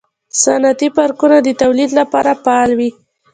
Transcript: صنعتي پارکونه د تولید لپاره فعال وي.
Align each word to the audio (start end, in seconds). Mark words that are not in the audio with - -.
صنعتي 0.41 0.87
پارکونه 0.97 1.37
د 1.43 1.49
تولید 1.61 1.91
لپاره 1.99 2.31
فعال 2.43 2.71
وي. 2.79 2.89